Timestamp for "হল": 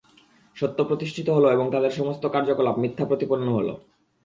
1.29-1.45, 3.53-3.67